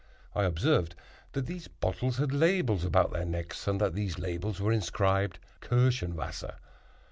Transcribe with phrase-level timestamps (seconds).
[0.33, 0.95] I observed
[1.33, 6.55] that these bottles had labels about their necks, and that these labels were inscribed "Kirschenwasser."